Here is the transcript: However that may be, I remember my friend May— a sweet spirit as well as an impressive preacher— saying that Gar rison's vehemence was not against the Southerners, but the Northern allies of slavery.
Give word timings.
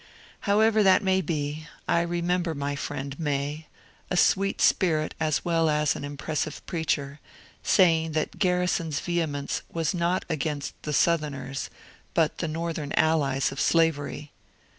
However 0.49 0.81
that 0.81 1.03
may 1.03 1.21
be, 1.21 1.67
I 1.87 2.01
remember 2.01 2.55
my 2.55 2.75
friend 2.75 3.15
May— 3.19 3.67
a 4.09 4.17
sweet 4.17 4.59
spirit 4.59 5.13
as 5.19 5.45
well 5.45 5.69
as 5.69 5.95
an 5.95 6.03
impressive 6.03 6.65
preacher— 6.65 7.19
saying 7.63 8.13
that 8.13 8.39
Gar 8.39 8.61
rison's 8.61 8.99
vehemence 8.99 9.61
was 9.71 9.93
not 9.93 10.25
against 10.27 10.73
the 10.81 10.91
Southerners, 10.93 11.69
but 12.15 12.39
the 12.39 12.47
Northern 12.47 12.93
allies 12.93 13.51
of 13.51 13.59
slavery. 13.61 14.31